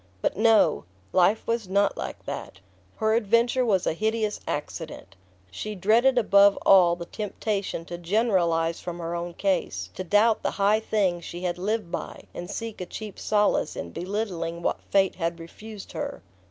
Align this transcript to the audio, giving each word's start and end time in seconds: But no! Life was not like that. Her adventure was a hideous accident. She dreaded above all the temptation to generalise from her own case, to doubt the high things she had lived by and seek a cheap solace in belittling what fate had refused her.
But 0.23 0.35
no! 0.35 0.85
Life 1.13 1.45
was 1.45 1.69
not 1.69 1.95
like 1.95 2.25
that. 2.25 2.59
Her 2.95 3.13
adventure 3.13 3.63
was 3.63 3.85
a 3.85 3.93
hideous 3.93 4.39
accident. 4.47 5.15
She 5.51 5.75
dreaded 5.75 6.17
above 6.17 6.57
all 6.65 6.95
the 6.95 7.05
temptation 7.05 7.85
to 7.85 7.99
generalise 7.99 8.79
from 8.79 8.97
her 8.97 9.13
own 9.13 9.35
case, 9.35 9.91
to 9.93 10.03
doubt 10.03 10.41
the 10.41 10.49
high 10.57 10.79
things 10.79 11.23
she 11.23 11.41
had 11.41 11.59
lived 11.59 11.91
by 11.91 12.23
and 12.33 12.49
seek 12.49 12.81
a 12.81 12.87
cheap 12.87 13.19
solace 13.19 13.75
in 13.75 13.91
belittling 13.91 14.63
what 14.63 14.81
fate 14.89 15.13
had 15.17 15.39
refused 15.39 15.91
her. 15.91 16.23